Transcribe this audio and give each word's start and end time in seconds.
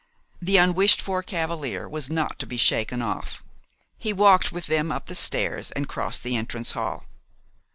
The 0.41 0.57
unwished 0.57 0.99
for 0.99 1.21
cavalier 1.21 1.87
was 1.87 2.09
not 2.09 2.39
to 2.39 2.47
be 2.47 2.57
shaken 2.57 3.03
off. 3.03 3.43
He 3.99 4.13
walked 4.13 4.51
with 4.51 4.65
them 4.65 4.91
up 4.91 5.05
the 5.05 5.13
stairs 5.13 5.69
and 5.73 5.87
crossed 5.87 6.23
the 6.23 6.35
entrance 6.35 6.71
hall. 6.71 7.05